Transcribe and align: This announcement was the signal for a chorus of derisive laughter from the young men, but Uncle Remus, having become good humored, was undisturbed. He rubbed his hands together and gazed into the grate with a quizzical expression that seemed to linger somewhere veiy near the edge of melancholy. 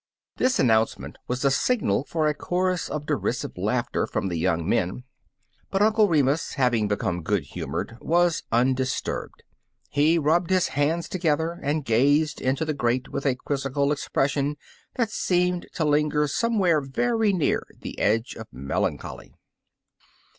This 0.37 0.57
announcement 0.57 1.19
was 1.27 1.43
the 1.43 1.51
signal 1.51 2.03
for 2.05 2.25
a 2.25 2.33
chorus 2.33 2.89
of 2.89 3.05
derisive 3.05 3.55
laughter 3.55 4.07
from 4.07 4.29
the 4.29 4.35
young 4.39 4.67
men, 4.67 5.03
but 5.69 5.83
Uncle 5.83 6.07
Remus, 6.07 6.55
having 6.55 6.87
become 6.87 7.21
good 7.21 7.43
humored, 7.43 7.99
was 8.01 8.41
undisturbed. 8.51 9.43
He 9.91 10.17
rubbed 10.17 10.49
his 10.49 10.69
hands 10.69 11.07
together 11.07 11.59
and 11.61 11.85
gazed 11.85 12.41
into 12.41 12.65
the 12.65 12.73
grate 12.73 13.09
with 13.09 13.27
a 13.27 13.35
quizzical 13.35 13.91
expression 13.91 14.57
that 14.95 15.11
seemed 15.11 15.67
to 15.75 15.85
linger 15.85 16.27
somewhere 16.27 16.81
veiy 16.81 17.31
near 17.31 17.61
the 17.81 17.99
edge 17.99 18.33
of 18.35 18.47
melancholy. 18.51 19.35